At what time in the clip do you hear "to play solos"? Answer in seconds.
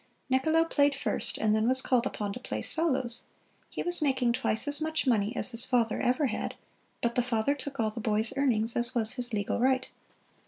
2.33-3.25